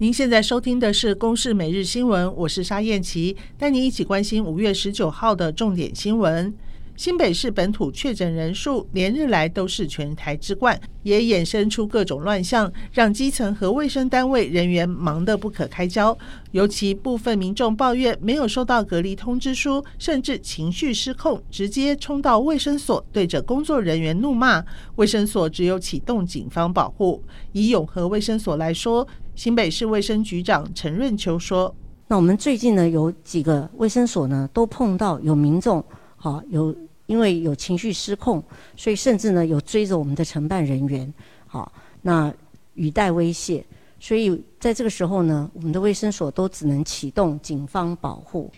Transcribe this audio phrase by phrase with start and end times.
[0.00, 6.54] 您现在收听的是《公视每日新闻》，我是沙燕琪，带您一起关心五月十九号的重点新闻。
[6.98, 16.18] 新北市本土确诊人数连日来都是全台之冠，也衍生出各种乱象，让基层和卫生单位人员忙得不可开交。
[16.50, 24.64] 尤其部分民众抱怨没有收到隔离通知书，甚至情绪失控，直接冲到卫生所，对着工作人员怒骂。
[24.96, 27.22] 卫生所只有启动警方保护。
[27.52, 31.72] 以永和卫生所来说，新北市卫生局长陈润秋说
[32.08, 35.84] ：“那我们最近呢，有几个卫生所呢，都碰到有民众，
[36.18, 36.76] 好有。”
[37.08, 38.44] 因为有情绪失控，
[38.76, 41.10] 所以甚至呢有追着我们的承办人员，
[41.46, 41.72] 好，
[42.02, 42.30] 那
[42.74, 43.64] 语带威胁，
[43.98, 48.50] 所以在这个时候呢，我们的卫生所都只能启动警方保护。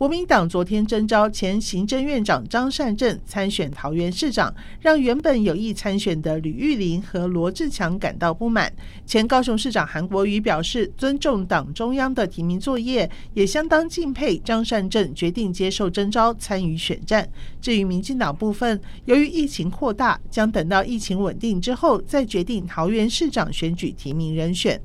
[0.00, 8.72] 国民党昨天征召前行政院长张善政参选桃园市长，让原本有意参选的吕玉玲和罗志强感到不满。
[9.04, 17.28] 前高雄市长韩国瑜表示尊重党中央的提名作业，也相当敬佩张善政决定接受征召参与选战。
[17.60, 24.80] 至于民进党部分，由于疫情扩大，将等到疫情稳定之后再决定桃园市长选举提名人选。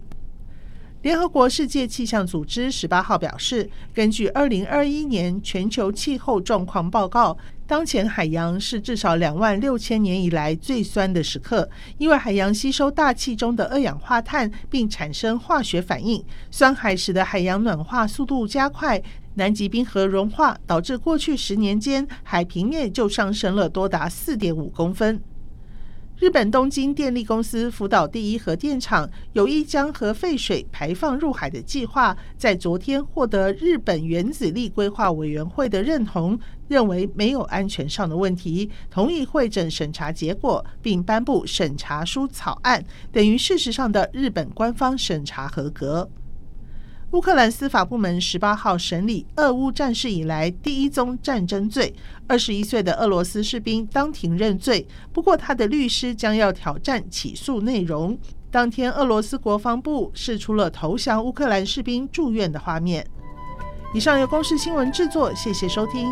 [1.05, 16.25] 联合国世界气象组织十八号表示，根据二零二一年全球气候状况报告，当前海洋是至少两万六千年以来最酸的时刻，因为海洋吸收大气中的二氧化碳，并产生化学反应。
[16.49, 18.99] 酸海使得海洋暖化速度加快，
[19.35, 25.21] 南极冰河融化，导致过去十年间海平面就上升了多达四点五公分。
[26.17, 46.09] 日本东京电力公司福岛第一核电厂有意将核废水排放入海的计划，在昨天获得日本原子力规划委员会的认同，认为没有安全上的问题，同意会诊审查结果，并颁布审查书草案，等于事实上的日本官方审查合格。
[47.11, 51.93] 乌克兰司法部门十八号审理俄乌战事以来第一宗战争罪，
[52.27, 54.85] 二十一岁的俄罗斯士兵当庭认罪。
[55.13, 58.17] 不过，他的律师将要挑战起诉内容。
[58.51, 63.05] 当天，俄罗斯国防部释出了投降乌克兰士兵住院的画面。
[63.93, 66.11] 以上由公视新闻制作，谢谢收听。